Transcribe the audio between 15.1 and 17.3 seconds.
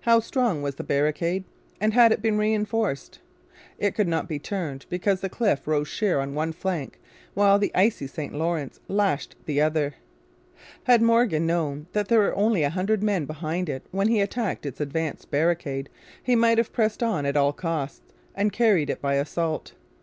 barricade he might have pressed on